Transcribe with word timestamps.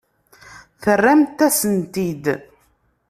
Terramt-asen-t-id. 0.81 2.25